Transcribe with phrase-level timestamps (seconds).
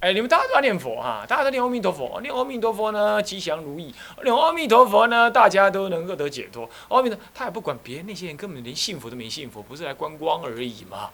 [0.00, 3.92] 哎，你们大家都要念佛哈，大家都念阿弥陀佛，念阿弥陀佛呢，吉祥如意；
[4.24, 6.68] 念阿弥陀佛呢，大家都能够得解脱。
[6.88, 11.10] 阿弥陀，他也不管别人，那些人根本连信佛都没信佛，不是来观光而已嘛，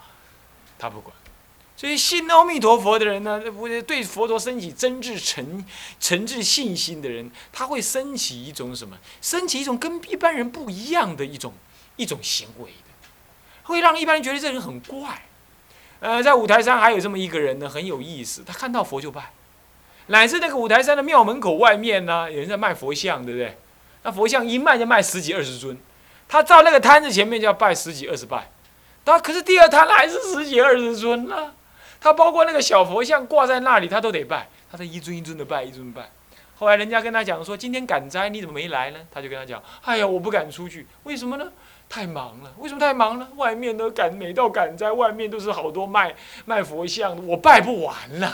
[0.79, 1.13] 他不管。
[1.77, 5.65] 所以信阿弥陀佛的人呢，不对佛陀升起真挚诚
[5.99, 8.97] 诚挚信心的人，他会升起一种什么？
[9.21, 11.53] 升起一种跟一般人不一样的一种
[11.97, 13.09] 一种行为的，
[13.65, 15.26] 会让一般人觉得这人很怪。
[16.01, 18.43] 呃，在五台山还有这么一个人呢，很有意思。
[18.47, 19.33] 他看到佛就拜，
[20.07, 23.57] 乃至那个五台山的庙门口外面呢，有人在卖佛像，对不对？
[24.03, 25.77] 那佛像一卖就卖十几二十尊，
[26.29, 28.51] 他照那个摊子前面就要拜十几二十拜，
[29.05, 31.53] 他可是第二摊还是十几二十尊呢。
[31.99, 36.11] 他包括那个小佛像挂在那里，他都得拜，他一尊一尊的拜，一尊拜。
[36.59, 41.51] 后来人家跟他讲说：“今天赶斋，你怎么没来呢？”他就跟他讲：“哎呀，我不敢出去，为什么呢？”
[41.89, 43.29] 太忙了，为什么太忙了？
[43.37, 48.33] 外面都赶，每到赶在外面都是好多卖卖佛像的，我拜不完呐。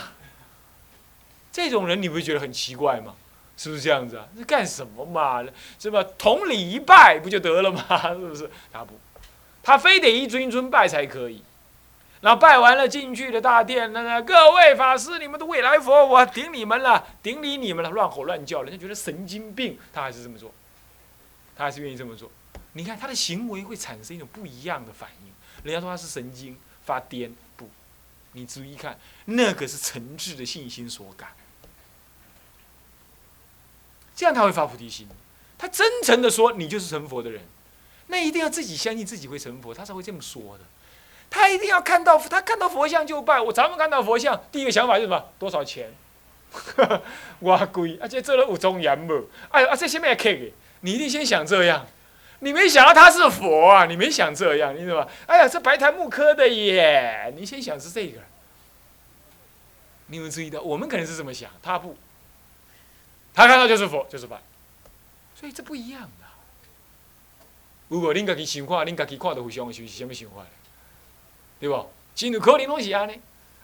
[1.51, 3.13] 这种人你不会觉得很奇怪吗？
[3.55, 4.27] 是不是这样子啊？
[4.35, 5.43] 这干什么嘛？
[5.77, 6.03] 是吧？
[6.17, 7.85] 同理一拜不就得了吗？
[8.13, 8.49] 是不是？
[8.71, 8.99] 他不，
[9.61, 11.43] 他非得一尊一尊拜才可以。
[12.21, 20.51] 然后拜完了进去的大殿，那个各位法师，你们的未来佛，我顶你们了，顶礼你们了，乱吼乱叫，人家觉得神经病，他还是这么做，
[21.55, 22.31] 他还是愿意这么做。
[22.73, 25.31] 你看他的行为会产生一种不一样的反应。
[25.63, 27.69] 人家说他是神经发癫，不，
[28.33, 31.29] 你注意看，那个是诚挚的信心所感。
[34.15, 35.07] 这样他会发菩提心，
[35.57, 37.41] 他真诚的说你就是成佛的人，
[38.07, 40.63] 那一定要自己相信自己会成佛，他才会这么说的。
[41.29, 43.39] 他一定要看到他看到佛像就拜。
[43.39, 45.31] 我咱们看到佛像，第一个想法是什么？
[45.39, 45.91] 多少钱？
[47.39, 47.97] 哇贵！
[47.99, 49.27] 而且这都有庄严不？
[49.49, 50.53] 哎啊，这些咩客的？
[50.81, 51.87] 你一定先想这样。
[52.43, 53.85] 你没想到他是佛啊！
[53.85, 55.07] 你没想这样，你知道吗？
[55.27, 57.33] 哎呀，这白檀木刻的耶！
[57.37, 58.19] 你先想是这个。
[60.07, 60.59] 你有注意到？
[60.61, 61.95] 我们可能是这么想，他不。
[63.33, 64.41] 他看到就是佛，就是拜。
[65.33, 66.25] 所以这不一样的。
[67.87, 70.45] 如果恁家己想看，恁家己看到互相是什么想法？
[71.61, 71.89] 对不？
[72.13, 73.19] 真有可能拢是安尼。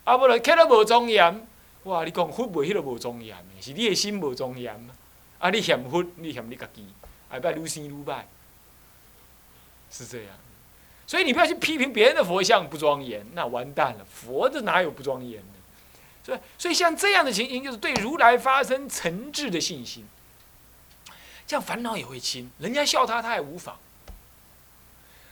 [0.06, 1.46] 啊，不然刻了无庄严。
[1.84, 2.06] 哇！
[2.06, 4.74] 你讲佛袂迄个无庄严，是你的心无庄严。
[5.38, 6.88] 啊，你嫌佛，你嫌你家己，
[7.30, 8.26] 还拜愈生愈拜。
[9.92, 10.28] 是这样，
[11.08, 14.06] 所以你不要去批评别人的佛像不庄严，那完蛋了。
[14.14, 15.48] 佛的哪有不庄严的？
[16.24, 20.06] 所以，所以像这样的情形，就是对如来发生诚挚的信心，
[21.48, 22.52] 这样烦恼也会轻。
[22.60, 23.78] 人家笑他，他也无妨。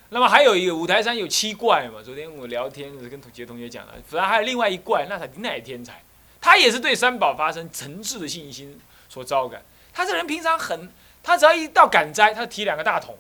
[0.10, 2.02] 那么还有一个五台山有七怪嘛？
[2.02, 6.02] 昨天我聊天跟同学同学讲的，反正还有另外一怪，那才乃天才，
[6.42, 9.62] 他也是对三宝发生诚挚的信心所招感。
[9.94, 10.90] 他这人平常很，
[11.22, 13.18] 他只要一到赶斋，他提两个大桶。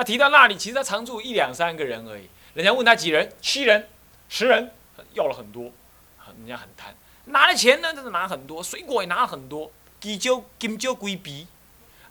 [0.00, 2.26] 那提到那里，其实他常住一两三个人而已。
[2.54, 3.86] 人家问他几人，七人、
[4.30, 4.72] 十人，
[5.12, 5.64] 要了很多，
[6.38, 6.94] 人家很贪。
[7.26, 11.46] 拿了钱呢，就是拿很多，水果也拿了很多，金蕉、金蕉归鼻。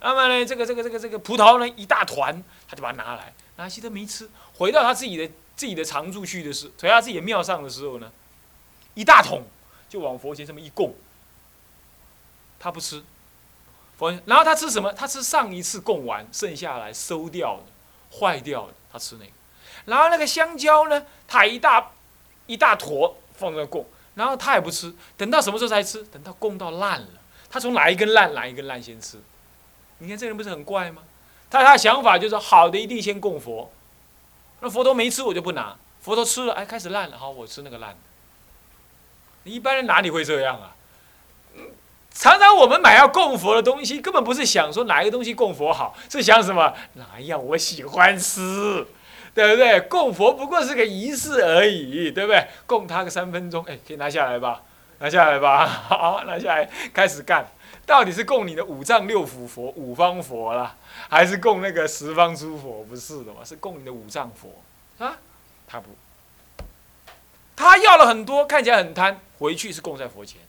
[0.00, 3.34] 那么呢，这个、这个、这个、这个葡萄呢，一大团，他就把它拿来。
[3.56, 8.12] 拿西都没吃，回到他自己的自己的常住去的时，回到自己的庙上的时候呢，
[8.94, 9.42] 一大桶
[9.88, 10.94] 就往佛前这么一供，
[12.60, 13.02] 他不吃
[13.98, 14.16] 佛。
[14.26, 14.92] 然后他吃什么？
[14.92, 17.64] 他吃上一次供完剩下来收掉的、
[18.18, 19.32] 坏掉的，他吃那个。
[19.86, 21.90] 然后那个香蕉呢，他一大
[22.46, 24.94] 一大坨放在供，然后他也不吃。
[25.16, 26.02] 等到什么时候才吃？
[26.04, 27.08] 等到供到烂了，
[27.48, 29.18] 他从哪一根烂哪一根烂先吃。
[29.98, 31.02] 你看这人不是很怪吗？
[31.50, 33.72] 他他的想法就是好的一定先供佛，
[34.60, 39.50] 那佛都没吃我就不拿，佛都吃了哎开始烂了好我吃那个烂的。
[39.50, 40.76] 一般人哪里会这样啊？
[42.60, 48.86] 我们买要供佛的东西，根本不是想说哪一个东西供佛好，是想什么哪一样我喜欢吃，
[49.34, 49.80] 对不对？
[49.82, 52.46] 供佛不过是个仪式而已，对不对？
[52.66, 54.60] 供他个三分钟，哎，可以拿下来吧，
[54.98, 57.46] 拿下来吧， 好，拿下来开始干。
[57.86, 60.76] 到底是供你的五脏六腑佛、五方佛啦，
[61.08, 62.84] 还是供那个十方诸佛？
[62.84, 65.16] 不是的嘛，是供你的五脏佛啊。
[65.66, 65.88] 他不，
[67.56, 70.40] 他要了很多，看起来很贪，回去是供在佛前。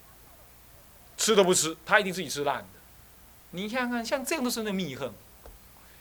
[1.22, 2.66] 吃都不吃，他一定自己吃烂的。
[3.52, 5.12] 你看看，像这样都是那密恨。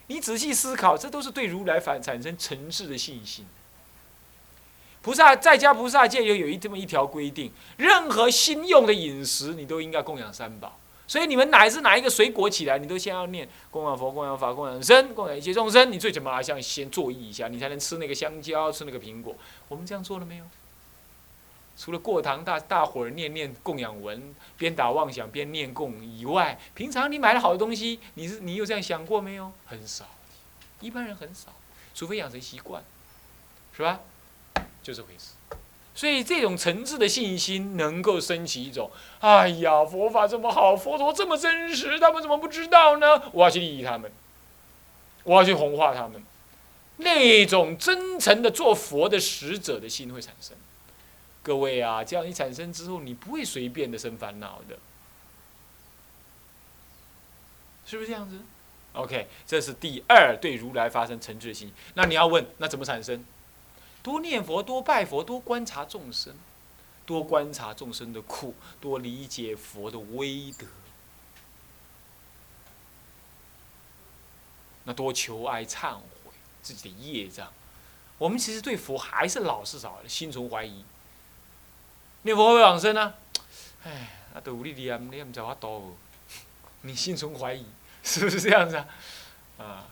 [0.07, 3.45] 你仔细思考，这都是对如来反产生诚挚的信心。
[5.03, 10.79] 菩萨在家菩萨界又有一这么一条规定：任何新用的饮食，你都应该供养三宝。
[11.07, 15.93] 所以你们乃是哪一个水果起来，你都先要念供养佛、供养法、供养僧、供养一切众生。
[15.93, 19.37] 你最起码像先作意一下，你才能吃那个香蕉，吃那个苹果。
[19.69, 20.45] 我们这样做了没有？
[21.81, 29.51] 除了过堂大大伙儿念念供养文，边打妄想边念供以外，平常你买了好的东西，你是你有这样想过没有？
[29.65, 30.05] 很少，
[30.83, 31.55] 一般人很少，
[31.95, 32.85] 除非养成习惯，
[33.75, 34.01] 是吧？
[34.83, 35.31] 就这回事。
[35.95, 38.91] 所以这种诚挚的信心，能够升起一种，
[39.21, 43.23] 哎呀，佛法这么好，佛陀这么真实，他们怎么不知道呢？
[43.33, 44.13] 我要去利益他们，
[45.25, 46.23] 我要去红化他们，
[46.99, 50.55] 那种真诚的做佛的使者的心会产生。
[51.43, 54.79] 各位啊，这样一产生之后，你不会随便的生烦恼的，
[57.87, 58.39] 是不是这样子
[58.93, 61.73] ？OK，这是第二对如来发生诚挚的心。
[61.95, 63.25] 那你要问，那怎么产生？
[64.03, 66.35] 多念佛，多拜佛，多观察众生，
[67.07, 70.67] 多观察众生的苦，多理解佛的威德。
[74.85, 76.33] 那多求哀忏悔
[76.63, 77.53] 自己的业障。
[78.19, 80.85] 我们其实对佛还是老是少心存怀疑。
[82.23, 83.15] 念佛会往生呢？
[83.85, 85.97] 哎，啊，都有你念，你也唔知我多，
[86.83, 87.65] 你心存怀疑，
[88.03, 88.87] 是不是这样子啊？
[89.59, 89.87] 啊，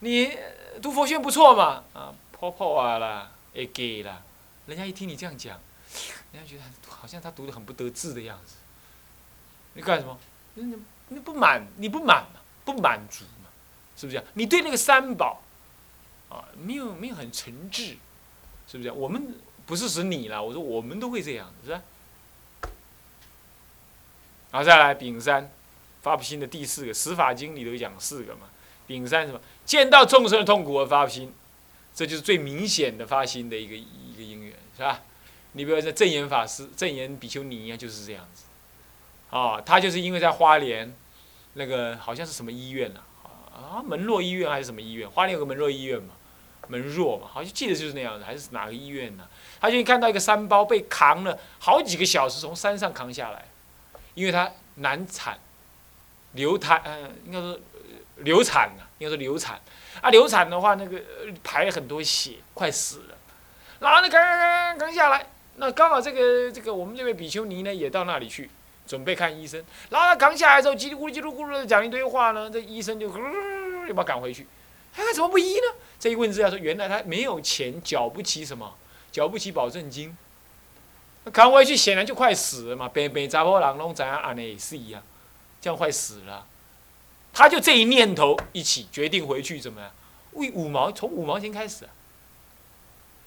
[0.00, 0.36] 你
[0.82, 3.30] 读佛学不错嘛，啊，泡泡啊啦。
[3.54, 4.20] 会给啦，
[4.66, 5.56] 人家一听你这样讲，
[6.32, 8.56] 人家觉得好像他读的很不得志的样子。
[9.74, 10.18] 你干什么？
[10.54, 10.74] 你
[11.06, 12.40] 你不满，你不满嘛？
[12.64, 13.48] 不满足嘛？
[13.96, 14.20] 是不是？
[14.32, 15.40] 你对那个三宝
[16.28, 17.96] 啊，没有没有很诚挚，
[18.66, 18.90] 是不是？
[18.90, 21.82] 我们不是指你了，我说我们都会这样，是吧？
[24.50, 25.50] 然后，再来丙三，
[26.02, 28.42] 发心的第四个，十法经里头讲四个嘛。
[28.86, 29.40] 丙三什么？
[29.64, 31.32] 见到众生的痛苦而发心。
[31.94, 35.02] 这就是最明显的发心的一个一个因缘，是吧？
[35.52, 38.42] 你比如说正言法师、正言比丘尼啊，就是这样子。
[39.30, 40.92] 啊，他就是因为在花莲，
[41.54, 43.00] 那个好像是什么医院呐？
[43.54, 45.08] 啊，门洛医院还是什么医院？
[45.08, 46.14] 花莲有个门洛医院嘛，
[46.68, 49.26] 门弱嘛，好像记得就是那样的，还是哪个医院呢？
[49.60, 53.44] 他就看到一个山包被扛了好几个小时从山上扛下来，
[54.14, 55.38] 因为他难产，
[56.32, 57.58] 流产，嗯，应该说
[58.18, 59.60] 流产了，应该说流产。
[60.00, 61.00] 啊，流产的话，那个
[61.42, 63.16] 排很多血，快死了。
[63.80, 65.26] 然后呢，刚刚刚刚下来，
[65.56, 68.50] 那刚好这个这个我们这位比丘尼呢，也到那里去
[68.86, 69.64] 准备看医生。
[69.90, 74.46] 然后他刚下来之后，叽里咕噜叽里咕噜的讲一堆话呢，这医生就又把他赶回去。
[74.94, 75.66] 他怎么不医呢？
[75.98, 78.76] 这一问之下说，原来他没有钱，缴不起什么，
[79.10, 80.16] 缴不起保证金。
[81.32, 85.02] 扛回去显然就快死了嘛，白白查甫人拢知影安尼也是一样，
[85.60, 86.46] 这样快死了。
[87.32, 89.90] 他就这一念头一起决定回去怎么样？
[90.32, 91.88] 为五毛从五毛钱开始，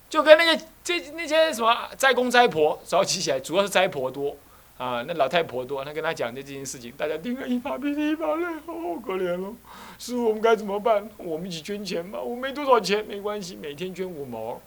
[0.10, 4.38] 就跟那个这那些什么斋公斋婆早起起来，主要是斋婆多
[4.78, 8.74] 啊，那老太婆多，他跟他讲的这件事情，大家听了一把鼻涕一把泪，好
[9.06, 9.54] 可怜哦。
[9.98, 11.10] 师傅，我们该怎么办？
[11.18, 12.20] 我们一起捐钱吧。
[12.20, 14.62] 我没多少钱，没关系，每天捐五毛，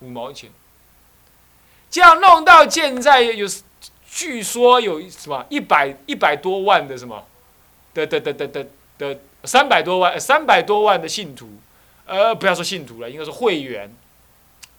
[0.00, 0.50] 五毛钱。
[1.90, 3.46] 这样弄到现在有，
[4.10, 7.24] 据说有什么一百一百多万的什么。
[7.94, 8.66] 的的的的的
[8.98, 11.48] 的三百多万，三百多万的信徒，
[12.06, 13.88] 呃，不要说信徒了，应该说会员，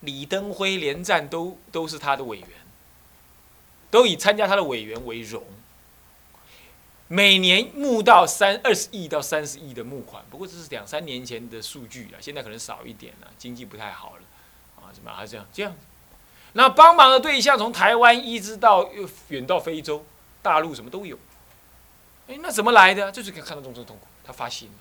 [0.01, 2.47] 李登辉连战都都是他的委员，
[3.95, 5.41] 都以参加他的委员为荣。
[7.07, 14.23] 每年募到三二十亿到三十亿的募款，不过这是两三年前的数据啊，现在可能少一点了，经济不太好了，
[14.75, 15.73] 啊，什么还这样这样。
[16.51, 18.89] 那帮忙的对象从台湾一直到
[19.29, 20.05] 远到非洲、
[20.41, 21.17] 大陆什么都有。
[22.27, 23.09] 哎，那怎么来的？
[23.13, 24.73] 就是看到众生痛苦，他发心了。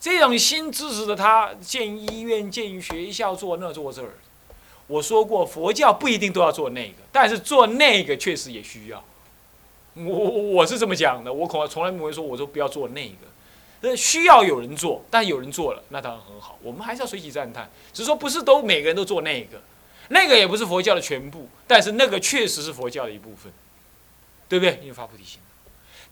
[0.00, 4.14] 这种心支持着他建医院、建学校、做那做这儿。
[4.86, 9.02] 我说过，佛教不一定都要做那个，但是做那个确实也需要。
[9.94, 13.16] 我我是这么讲的，我恐怕从来没有说我说不要做那个。
[13.86, 16.58] 那需要有人做，但有人做了，那当然很好。
[16.62, 19.60] 我们还是要随喜赞叹，只是说不是都每个人都做那个，
[20.08, 23.52] 那个也不是佛教的全部，但是那个确实是佛教的一部分，
[24.48, 24.78] 对不对？
[24.80, 25.38] 因为发菩提心。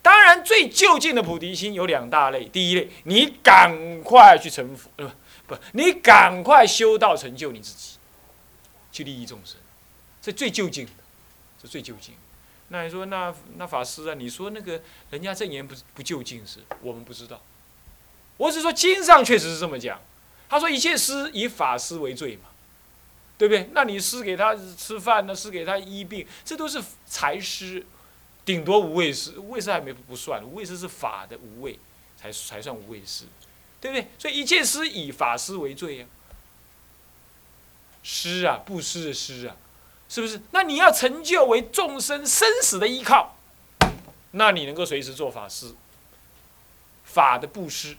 [0.03, 2.45] 当然，最就近的菩提心有两大类。
[2.45, 5.05] 第一类，你赶快去成佛，不
[5.47, 7.92] 不，你赶快修道成就你自己，
[8.93, 9.57] 去利益众生，
[10.21, 10.93] 这最就近的，
[11.61, 12.15] 这最就近。
[12.69, 14.81] 那你说，那那法师啊，你说那个
[15.11, 16.61] 人家证言不不就近是？
[16.81, 17.43] 我们不知道。
[18.37, 20.01] 我只说经上确实是这么讲。
[20.49, 22.45] 他说一切施以法师为最嘛，
[23.37, 23.71] 对不对？
[23.73, 27.85] 那你施给他吃饭呢，施给他医病，这都是财施。
[28.45, 31.79] 顶多无畏施，无畏施还没不算，无畏施是法的无畏，
[32.17, 33.25] 才才算无畏施，
[33.81, 34.09] 对不对？
[34.19, 36.07] 所以一切施以法师为最呀。
[38.03, 39.57] 施啊，布施的施啊，
[40.09, 40.41] 是不是？
[40.51, 43.37] 那你要成就为众生生死的依靠，
[44.33, 45.75] 那你能够随时做法施，
[47.05, 47.97] 法的布施，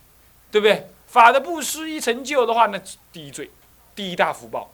[0.52, 0.90] 对不对？
[1.08, 2.82] 法的布施一成就的话，那
[3.12, 3.52] 第一罪，
[3.96, 4.72] 第一大福报。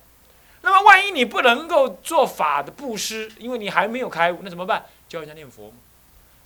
[0.62, 4.86] 那么万一你不能够做法的布施，因为你还没有开悟，那怎么办？
[5.08, 5.74] 教人家念佛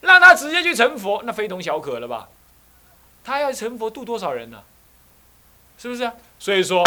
[0.01, 2.29] 让他直接去成佛，那非同小可了吧？
[3.23, 4.63] 他要成佛度多少人呢？
[5.77, 6.11] 是不是？
[6.39, 6.83] 所以说，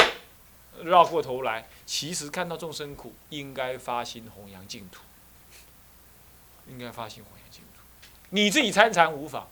[0.84, 5.02] 绕过头来，其实看到众生苦，应该发心弘扬净土，
[6.68, 7.80] 应该发心弘扬净土。
[8.30, 9.48] 你自己参禅无妨，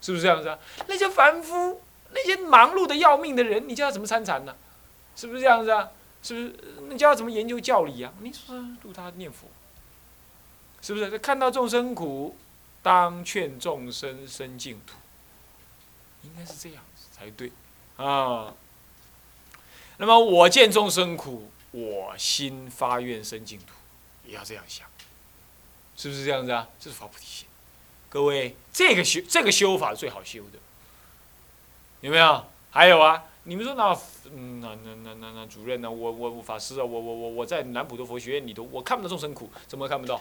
[0.00, 0.58] 是不是这样子啊？
[0.88, 4.56] 那些凡夫，那些忙碌的要命的人，你叫他怎么参禅呢？
[5.14, 5.90] 是不是这样子啊？
[6.22, 6.56] 是不是？
[6.88, 8.10] 你叫他怎么研究教理啊？
[8.20, 9.46] 你说度他念佛，
[10.80, 11.18] 是不是？
[11.18, 12.36] 看到众生苦，
[12.82, 14.96] 当劝众生生净土，
[16.22, 17.52] 应该是这样子才对
[17.96, 18.54] 啊。
[20.00, 23.66] 那么我见众生苦，我心发愿生净土，
[24.24, 24.86] 也要这样想，
[25.94, 26.66] 是不是这样子啊？
[26.80, 27.46] 这是发菩提心。
[28.08, 30.58] 各位，这个修这个修法最好修的，
[32.00, 32.46] 有没有？
[32.70, 33.94] 还有啊，你们说那
[34.32, 35.90] 嗯那那那那那主任呢？
[35.90, 40.18] 我我我法师啊，我我我我在南普陀佛学院里头，我看不到众生苦，怎么看不到？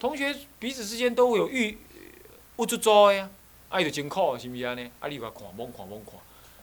[0.00, 1.78] 同学彼此之间都有遇，
[2.56, 3.30] 有做做呀，
[3.68, 4.90] 啊，伊就真苦，是不是安尼？
[4.98, 6.14] 啊，你话看，猛看猛看，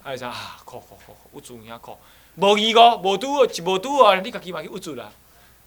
[0.04, 0.60] 啊，会啥啊？
[0.66, 1.98] 苦苦苦苦，有做遐苦。
[2.36, 5.12] 无义个，无拄哦，一无拄哦，你家己嘛去捂住啦，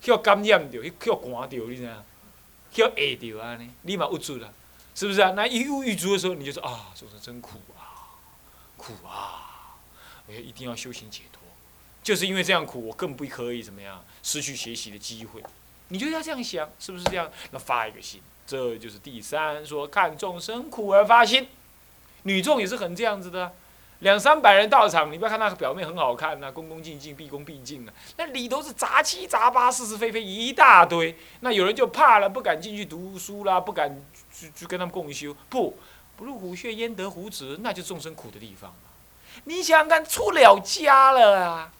[0.02, 1.94] 去感染着，去去寒着，你知影？
[2.70, 4.48] 去互饿着安尼，你嘛捂住啦，
[4.94, 5.30] 是不是啊？
[5.30, 8.12] 那一有遇足的时候，你就说啊，众生真苦啊，
[8.76, 9.78] 苦啊！
[10.26, 11.40] 我要一定要修行解脱，
[12.02, 15.42] 就是因为这样苦，我更不可以怎么样，失去学习的机会。
[15.88, 17.30] 你就要这样想，是不是这样？
[17.50, 21.48] 那发一个心，这就是第三说看众生苦而发心。
[22.24, 23.54] 女众也是很这样子的。
[24.00, 31.16] 两三百人到场，你不要看那个表面很好看呐，恭恭敬敬、毕恭毕敬的，那里头是杂七杂八、是是非非一大堆。
[31.40, 34.00] 那有人就怕了，不敢进去读书啦，不敢
[34.32, 35.34] 去去跟他们共修。
[35.48, 35.76] 不，
[36.16, 38.72] 不入虎穴焉得虎子，那就众生苦的地方
[39.44, 41.72] 你想想看，出了家了啊，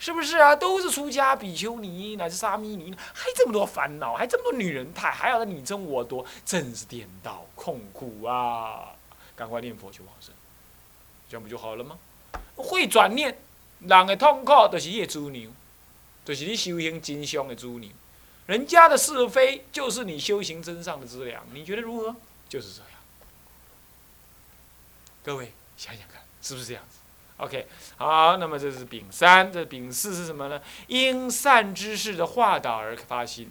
[0.00, 0.56] 是不是啊？
[0.56, 8.90] 都是出家比丘尼乃至沙弥尼，还这么多烦恼，还这么多女人态，还要你争我夺，真是颠倒痛苦啊！
[9.36, 10.34] 赶快念佛求往生。
[11.32, 11.98] 这样不就好了吗？
[12.56, 13.38] 会转念，
[13.80, 15.50] 人的痛苦就是你的资粮，
[16.26, 17.90] 就是你修行真相的资粮。
[18.44, 21.42] 人家的是非就是你修行真相的资粮。
[21.54, 22.14] 你觉得如何？
[22.50, 22.90] 就是这样。
[25.22, 26.98] 各位想想看，是不是这样子
[27.38, 30.60] ？OK，好，那么这是丙三，这丙四是什么呢？
[30.86, 33.50] 因善知识的化导而发心。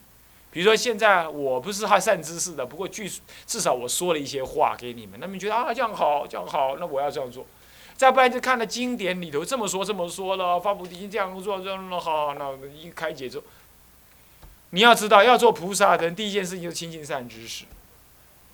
[0.52, 3.12] 比如说现在我不是他善知识的，不过据
[3.48, 7.48] 至少我说了一些话给你们，那么觉得啊这样好，这样好，那我要这样做。
[7.98, 13.44] 再不然就看了经典里头这么说这么说了，发菩提心这样做这样了，好好，那一开解之后，
[14.72, 17.66] 你要知道要做菩萨的第一件事情就是亲近善知识，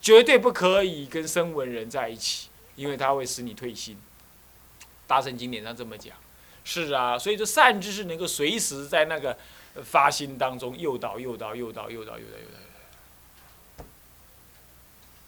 [0.01, 3.97] 绝对不可以跟声闻人在一起，因为他会使你退心。
[5.07, 6.17] 大乘经典上这么讲，
[6.65, 9.37] 是啊，所以说善知识能够随时在那个
[9.83, 12.45] 发心当中诱导诱导诱导诱导诱导诱
[13.77, 13.83] 导，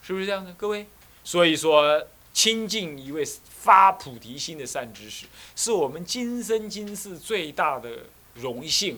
[0.02, 0.52] 是不是这样的？
[0.54, 0.88] 各位，
[1.24, 2.06] 所以说。
[2.34, 8.06] 亲近一位发菩提心的善知识，是我们今生今世最大的
[8.36, 8.98] 荣幸，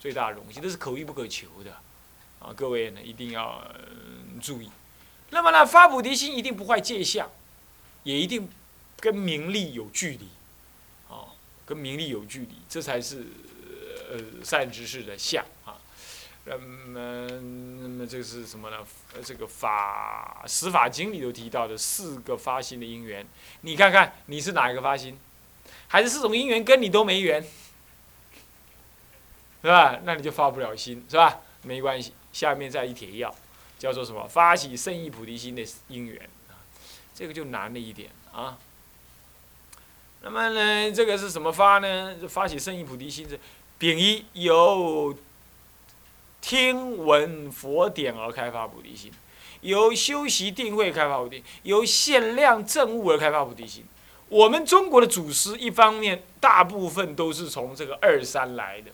[0.00, 1.72] 最大荣幸，这是可遇不可求的，
[2.40, 3.62] 啊，各位呢一定要
[4.42, 4.70] 注意。
[5.30, 7.30] 那么呢，发菩提心一定不坏戒相，
[8.02, 8.48] 也一定
[8.98, 10.28] 跟名利有距离，
[11.08, 11.30] 啊，
[11.64, 13.26] 跟名利有距离，这才是
[14.10, 15.44] 呃善知识的相。
[16.48, 17.26] 那么，
[17.82, 18.76] 那么这个是什么呢？
[19.24, 23.26] 这个法《十法经》里头提到的四个发心的因缘，
[23.62, 25.18] 你看看你是哪一个发心？
[25.88, 27.42] 还是四种因缘跟你都没缘，
[29.60, 29.98] 是吧？
[30.04, 31.40] 那你就发不了心，是吧？
[31.62, 33.34] 没关系，下面再一帖药，
[33.76, 34.28] 叫做什么？
[34.28, 36.30] 发起圣意菩提心的因缘，
[37.12, 38.56] 这个就难了一点啊。
[40.22, 42.14] 那么呢，这个是什么发呢？
[42.28, 43.40] 发起圣意菩提心是
[43.78, 45.18] 丙一有。
[46.46, 49.10] 听闻佛典而开发菩提心，
[49.62, 53.84] 由修习定慧开发菩提，由限量正悟而开发菩提心。
[54.28, 58.92] 我们中国的祖师一方面大部分都是从这个二三来的，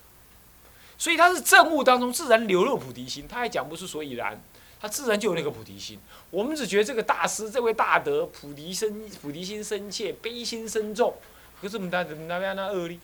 [0.97, 4.43] 所以他是正悟当中自然流露菩提心，他还讲不出所以然，
[4.81, 5.99] 他自然就有那个菩提心。
[6.31, 11.15] 我们只觉得这个大师这位大德菩提深菩提心深切，悲心深重，
[11.61, 12.99] 可是唔单唔单咩那恶哩，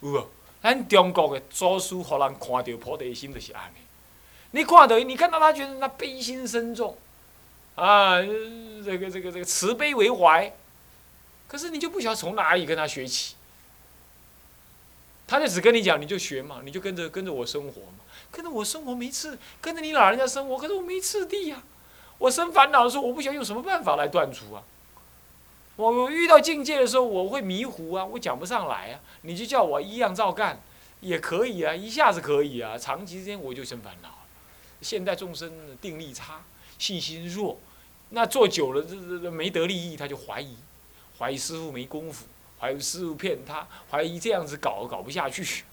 [0.00, 0.26] 有无？
[0.66, 3.78] 咱中国的祖师，互人看到菩提心就是安尼。
[4.50, 6.98] 你看到，你看到他觉得他悲心深重，
[7.76, 10.52] 啊，这个这个这个慈悲为怀，
[11.46, 13.36] 可是你就不晓得从哪里跟他学起。
[15.28, 17.98] 他就只跟你讲，你就学嘛，你就跟着跟着我生活嘛，
[18.32, 21.62] 跟着我生活没次，跟着你老人家生活，可是我没次第呀。
[22.18, 24.64] 我生烦恼的时候，我不晓得用什么办法来断除啊。
[25.76, 29.00] 我遇到境界的时候，我会迷糊啊，我讲不上来啊。
[29.22, 30.60] 你就叫我一样照干，
[31.00, 34.08] 也可以啊，一下子可以啊，长期之间我就生烦恼。
[34.80, 36.42] 现代众生定力差，
[36.78, 37.58] 信心弱，
[38.10, 40.56] 那做久了，这这这没得利益，他就怀疑，
[41.18, 42.26] 怀疑师傅没功夫，
[42.60, 45.64] 怀疑师傅骗他，怀疑这样子搞搞不下去，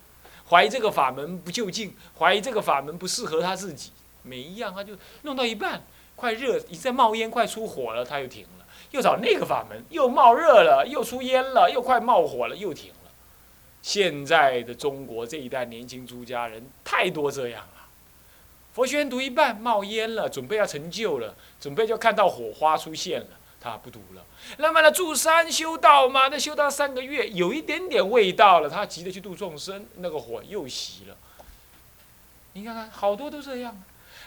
[0.50, 3.92] 怀疑这个法门不就近，怀疑这个法门不适合他自己，
[4.24, 5.84] 每一样他就弄到一半，
[6.16, 8.63] 快热，一在冒烟，快出火了，他又停了，
[8.94, 13.12] 又找那个法门，又冒热了，又出烟了，又快冒火了，又停了。
[13.82, 17.82] 现在的中国这一代年轻出家人太多这样了，
[18.72, 23.28] 佛学读一半冒烟了，准备要成就了，准备就看到火花出现了。
[23.60, 24.22] 他不读了，
[24.58, 24.92] 那么呢？
[24.92, 31.16] 住山修道嘛，那修道三个月，有一点点味道了，他急着去度众生，那个火又熄了。
[32.52, 33.82] 你看看，好多都这样。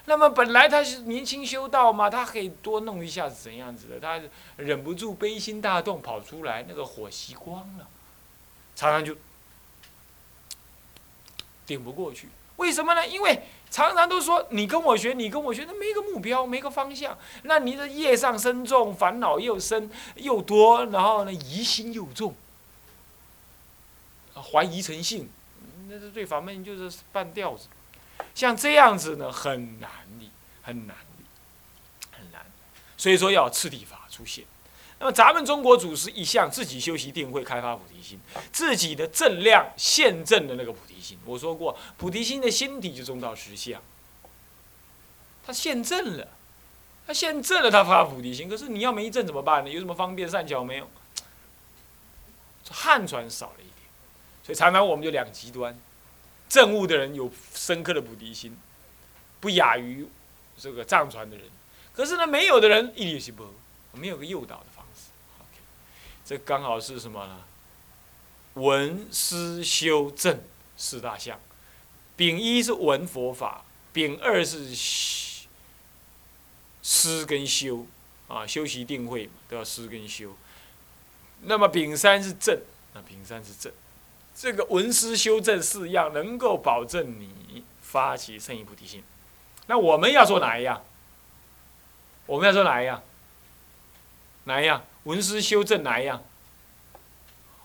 [0.06, 4.20] 那么本来他是年轻修道嘛，他可以多弄一下子怎样子的，他
[4.56, 7.86] 忍不住悲心大动跑出来，那个火熄光了，
[8.74, 9.14] 常常就
[11.66, 12.28] 顶不过去。
[12.56, 13.06] 为什么呢？
[13.06, 13.42] 因为。
[13.68, 22.32] 常常都说你跟我学，你跟我学，那没个目标，没个方向，那你的业上深重，烦恼又深又多，然后呢疑心又重，
[24.34, 25.28] 怀疑成性，
[25.88, 27.66] 那是对法门就是半吊子。
[28.36, 29.90] 像这样子呢，很难
[30.20, 30.30] 的，
[30.62, 31.24] 很难的，
[32.12, 32.44] 很难。
[32.98, 34.44] 所以说要次第法出现。
[34.98, 38.20] 那么咱们中国祖师一向自己修习定慧，开发菩提心，
[38.52, 41.18] 自己的正量现正的那个菩提心。
[41.24, 43.80] 我说过，菩提心的心体就中道实相。
[45.46, 46.28] 他现正了，
[47.06, 48.48] 他现正了，他发菩提心。
[48.48, 49.70] 可是你要没证怎么办呢？
[49.70, 50.86] 有什么方便善巧没有？
[52.68, 53.88] 汉传少了一点，
[54.42, 55.78] 所以常常我们就两极端。
[56.48, 58.56] 正悟的人有深刻的菩提心，
[59.40, 60.06] 不亚于
[60.56, 61.46] 这个藏传的人。
[61.92, 63.46] 可是呢，没有的人一点是不，
[63.92, 65.10] 没有个诱导的方式。
[65.38, 65.60] OK，。
[66.24, 67.40] 这刚好是什么呢？
[68.54, 70.40] 闻思修正
[70.76, 71.38] 四大项，
[72.16, 74.74] 丙一是闻佛法，丙二是
[76.82, 77.86] 思跟修，
[78.28, 80.34] 啊，修习定慧嘛都要思跟修。
[81.42, 82.58] 那么丙三是正，
[82.94, 83.70] 那丙三是正，
[84.38, 89.02] 这个闻思修正四样能够保证你发起圣意菩提心。
[89.66, 90.84] 那我们要做哪一样？
[92.26, 93.02] 我们要做哪一样？
[94.44, 94.84] 哪一样？
[95.04, 96.22] 文思修正哪一样？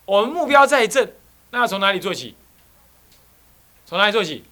[0.05, 1.11] 我们目标在正，
[1.49, 2.35] 那要从哪里做起？
[3.85, 4.45] 从哪里做起？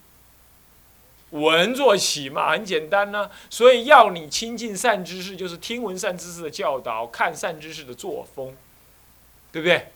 [1.29, 3.32] 文做起嘛，很简单呢。
[3.49, 8.53] 所以要你亲近善知识，就是听闻善知识的教导，看善知识的作风，
[9.53, 9.93] 对不对？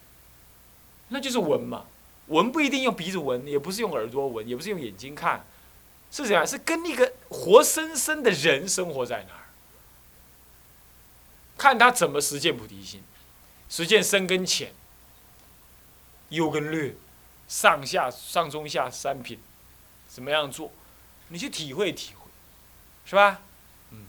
[1.10, 1.86] 那就是闻嘛。
[2.28, 5.46] 闻不一定用鼻子闻，也不是用耳朵闻，也不是用眼睛看，
[6.12, 6.46] 是怎样？
[6.46, 9.40] 是跟那个活生生的人生活在那儿。
[11.58, 13.04] 看他怎么实践菩提心，
[13.70, 14.74] 实践深跟浅，
[16.30, 16.96] 优跟劣，
[17.48, 19.40] 上下上中下三品，
[20.08, 20.72] 怎么样做？
[21.28, 22.30] 你去体会体会，
[23.06, 23.42] 是吧？
[23.92, 24.06] 嗯。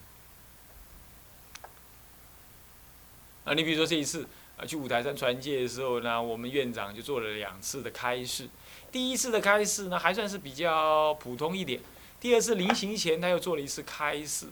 [3.44, 8.48] 啊，你比如说这一次啊，去五台山传戒的时候呢，我们院长就做了两次的开示。
[8.92, 11.80] 第一次的开示呢，还算是比较普通一点；
[12.20, 14.46] 第二次临行前，他又做了一次开示。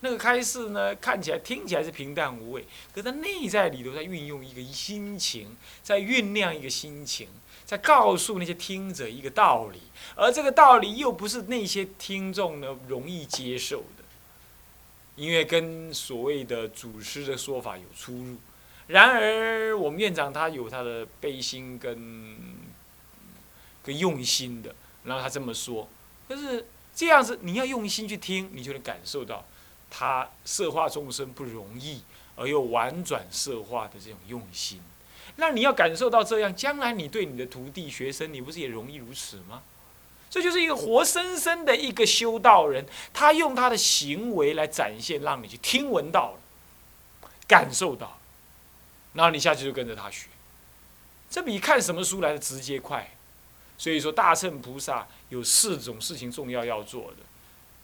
[0.00, 7.26] 那个开示呢，看起来、听起来是平淡无味，可它内在里头在运用一个心情，在酝酿一个心情，
[7.64, 9.80] 在告诉那些听者一个道理，
[10.14, 14.04] 而这个道理又不是那些听众呢容易接受的，
[15.16, 18.36] 因为跟所谓的祖师的说法有出入。
[18.88, 22.36] 然而，我们院长他有他的悲心跟
[23.82, 25.88] 跟用心的，然后他这么说，
[26.28, 29.44] 可是这样子，你要用心去听，你就能感受到。
[29.88, 32.02] 他色化众生不容易，
[32.34, 34.80] 而又婉转色化的这种用心，
[35.36, 39.62] 那你要感受到这样，将来你对你的徒弟学生，你不是也容易如此吗？
[40.28, 46.34] 这就是一个活生生的一个修道人，他用他的行为来展现，让你去听闻到，
[47.46, 48.18] 感受到，
[49.16, 50.28] 然后你下去就跟着他学，
[51.28, 53.10] 这比看什么书来的直接快。
[53.78, 57.16] 所以说，大乘菩萨有四种事情重要要做的。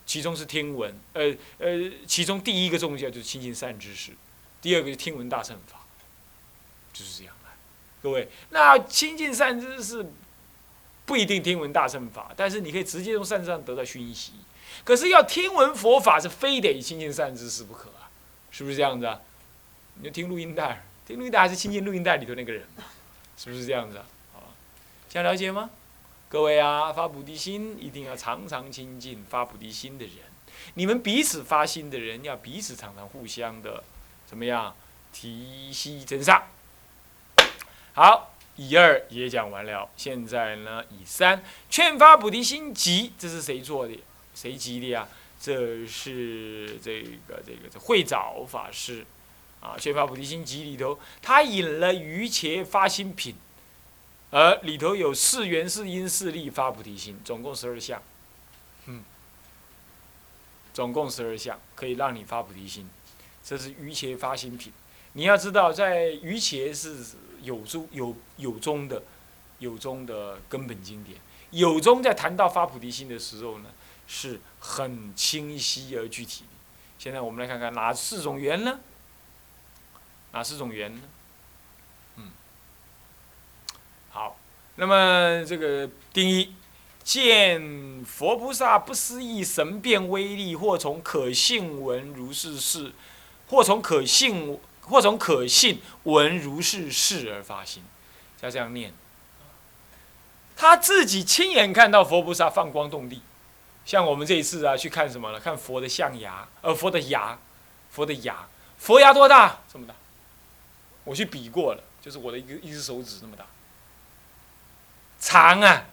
[0.07, 4.13] 其中是听闻，呃呃，其中第一个重要就是亲近善知识，
[4.61, 5.81] 第二个是听闻大乘法，
[6.93, 7.51] 就是这样的。
[8.03, 10.05] 各位，那亲近善知识
[11.07, 14.33] 不一定听闻大乘法，但是你可以直接从善知上得到熏习。
[14.85, 18.11] 可是要听闻佛法是非得亲近善知识不可啊，
[18.51, 19.21] 是不是这样子啊？
[19.97, 20.85] 你就听录音带，
[21.17, 22.65] 录音带还是亲近录音带里头那个人，
[23.37, 24.05] 是不是这样子啊？
[24.33, 24.55] 好，
[25.09, 25.71] 这样了解吗？
[26.29, 30.15] 各位啊，发菩提心一定要常常亲近发菩提心的人。
[30.75, 33.85] 你们彼此发心的人，要彼此常常互相的
[34.27, 34.75] 怎么样
[35.13, 36.45] 提息增上。
[37.95, 43.99] 好，以二也讲完了，现在呢，以三劝发菩提心急，这是谁做的？
[44.35, 45.09] 谁急的呀？
[45.41, 49.05] 这是这个这个这慧沼法师
[49.63, 53.37] 啊，《劝发菩提心集》里头，他引了瑜伽发心品，
[54.33, 58.03] 而里头有四缘四因四力发菩提心，总共十二项，
[58.87, 59.05] 嗯，
[60.75, 62.91] 总共十二项可以让你发菩提心，
[63.45, 64.73] 这是瑜伽发心品。
[65.13, 66.97] 你要知道，在瑜伽是
[67.41, 69.03] 有中有有中的
[69.61, 71.19] 有中的根本经典，
[71.53, 73.69] 有中在谈到发菩提心的时候呢，
[74.09, 76.51] 是很清晰而具体的。
[76.99, 78.81] 现在我们来看看哪四种缘呢？
[80.33, 81.01] 哪四种缘呢？
[82.17, 82.31] 嗯，
[84.11, 84.37] 好，
[84.77, 86.55] 那么这个定义，
[87.05, 92.93] 见佛菩萨不思议神变威力，或从可信闻如是事，
[93.49, 97.83] 或从可信或从可信闻如是事而发心，
[98.41, 98.93] 要这样念。
[100.57, 103.21] 他自己亲眼看到佛菩萨放光动地，
[103.85, 105.41] 像我们这一次啊，去看什么了？
[105.41, 107.39] 看佛的象牙，呃，佛的牙，
[107.91, 109.61] 佛的牙，佛牙多大？
[109.73, 109.95] 这么大。
[111.05, 113.45] 我去比过了，就是我的一个一只手指那么大，
[115.19, 115.85] 长啊！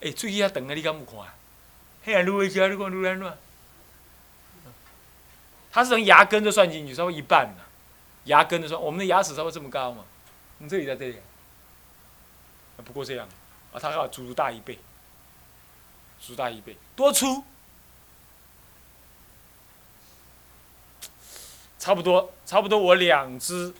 [0.00, 1.28] 哎，最近要等啊，你敢不看？
[2.04, 3.36] 嘿，撸一下，你看撸安乱。
[5.72, 7.64] 它是从牙根就算进去，稍微一半呢。
[8.24, 10.04] 牙根的算，我们的牙齿稍微这么高嘛？
[10.58, 11.18] 你这里在这里，
[12.84, 13.28] 不过这样
[13.72, 14.78] 啊，它要足足大一倍，
[16.20, 17.44] 足大一倍，多粗？
[21.78, 23.74] 差不多，差不多，我两只。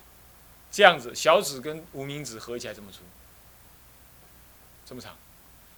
[0.71, 2.99] 这样子，小指跟无名指合起来这么粗，
[4.85, 5.15] 这么长，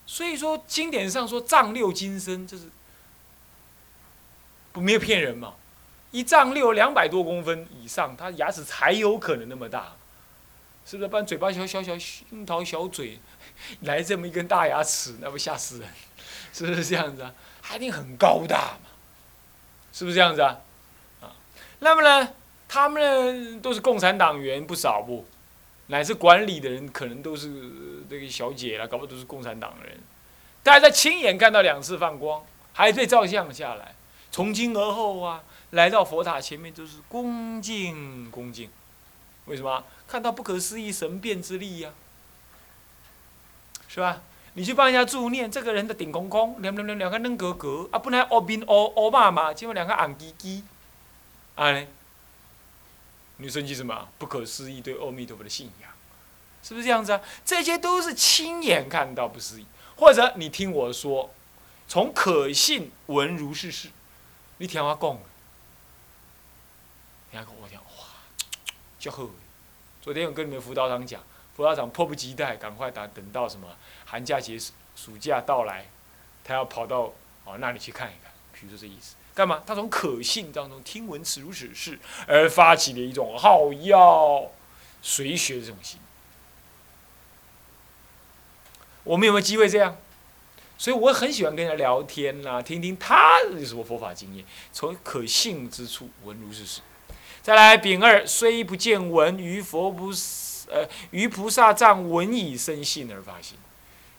[0.05, 2.65] 所以说经典上说丈六金身，这是
[4.73, 5.55] 不没有骗人嘛？
[6.11, 9.93] 一丈六两百多公分以上，他牙齿才有可能那么大，
[10.85, 11.07] 是不是？
[11.07, 11.93] 不然嘴巴小小小，
[12.31, 13.19] 樱桃小嘴，
[13.81, 15.89] 来这么一根大牙齿，那不吓死人？
[16.53, 17.33] 是不是这样子啊？
[17.61, 18.89] 还一定很高大嘛？
[19.93, 20.59] 是不是这样子啊？
[21.21, 21.31] 啊，
[21.79, 22.33] 那么呢？
[22.73, 25.25] 他们都是共产党员不少不，
[25.87, 27.51] 乃至管理的人可能都是
[28.09, 29.99] 这个小姐啦，搞不都是共产党人。
[30.63, 33.93] 大家在亲眼看到两次放光，还被照相下来，
[34.31, 38.69] 从今而后啊，来到佛塔前面都是恭敬恭敬。
[39.47, 39.83] 为什么？
[40.07, 41.89] 看到不可思议神变之力呀，
[43.89, 44.21] 是吧？
[44.53, 50.61] 你去帮人家助念，这个人的顶空空，两两两两个嫩格格啊，本来乌面乌乌嘛嘛，结果两个红叽叽，
[51.55, 51.85] 啊
[53.41, 55.91] 你升起什么不可思议对阿弥陀佛的信仰，
[56.61, 57.19] 是不是这样子啊？
[57.43, 59.65] 这些都是亲眼看到不思议，
[59.97, 61.33] 或者你听我说，
[61.87, 63.89] 从可信闻如是事，
[64.59, 65.17] 你听我讲，
[67.31, 68.05] 听我讲哇，
[68.99, 69.27] 就好。
[70.03, 71.23] 昨天我跟你们辅导长讲，
[71.55, 73.75] 辅导长迫不及待，赶快打等到什么
[74.05, 75.89] 寒假结束，暑假到来，
[76.43, 77.11] 他要跑到
[77.45, 79.15] 哦那里去看一看，比如说这意思。
[79.33, 79.63] 干嘛？
[79.65, 84.51] 他从可信当中听闻此如此事，而发起了一种好要
[85.01, 85.99] 随学这种心。
[89.03, 89.97] 我们有没有机会这样？
[90.77, 96.81] 所以我很喜欢跟人家聊天呐，听听他有什么佛法经验，从可信之处闻如是事。
[97.41, 100.11] 再来丙二，虽不见闻，于佛不
[100.69, 103.57] 呃于菩萨藏闻以生信而发心。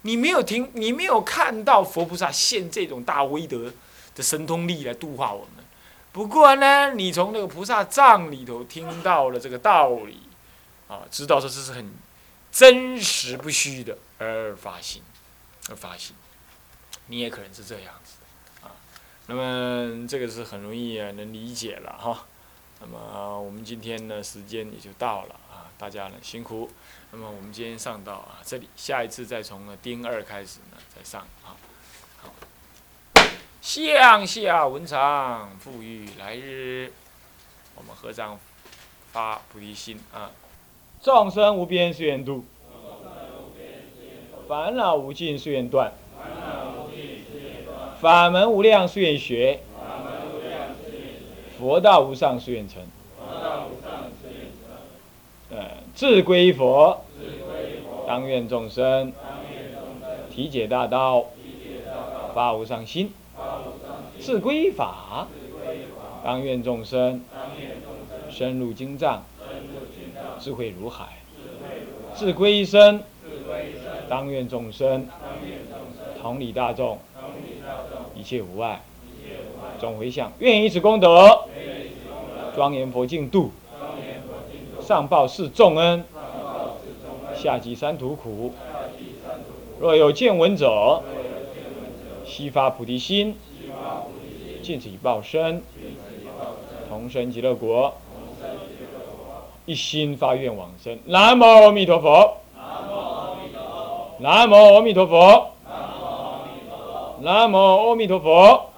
[0.03, 3.73] 你没有听，你没有看到佛菩萨现这种大威德。
[4.15, 5.65] 的神通力来度化我们。
[6.13, 10.23] 不过呢，你从那个菩萨藏里头听到了这个道理，
[10.87, 11.91] 啊，知道说这是很
[12.51, 15.03] 真实不虚的，而发心，
[15.71, 16.15] 而发心，
[17.07, 18.75] 你也可能是这样子的啊。
[19.27, 22.27] 那么这个是很容易能理解了哈。
[22.81, 26.71] 那么我们今天呢，时间也就到了啊，大家呢辛苦。
[27.11, 31.57] 那么我们今天上到啊这里，下一次再从丁二开始呢再上啊。
[32.21, 32.35] 好
[33.63, 36.93] 向下文长，富裕来日。
[37.77, 38.37] 我们合掌
[39.13, 40.33] 发菩提心啊！
[41.01, 42.45] 众生无边誓愿度，
[44.49, 45.93] 烦恼无尽誓愿断，
[48.01, 49.61] 法门无量誓愿学，
[51.57, 52.83] 佛道无上誓愿成。
[55.51, 57.05] 呃，自归佛，
[58.09, 59.13] 当愿众生
[60.33, 61.27] 体解大道，
[62.35, 63.15] 发无上心。
[64.23, 65.27] 自归法，
[66.23, 67.25] 当愿众生
[68.31, 69.25] 深入经藏，
[70.39, 71.07] 智慧如海；
[72.15, 73.03] 自归身，
[74.09, 75.09] 当愿众生
[76.23, 77.01] 同理大众，
[78.15, 78.83] 一切无碍。
[79.81, 81.49] 总回向，愿以此功德，
[82.55, 83.51] 庄严佛净土，
[84.81, 86.05] 上报四重恩，
[87.35, 88.53] 下济三途苦。
[89.81, 91.03] 若有见闻者，
[92.25, 93.37] 悉发菩提心。
[94.63, 95.63] 尽此以报身，
[96.89, 97.93] 同生极乐国。
[99.65, 100.99] 一心发愿往生。
[101.05, 102.37] 南无阿弥陀佛。
[104.19, 105.51] 南无阿弥陀佛。
[107.21, 108.72] 南无阿弥陀佛。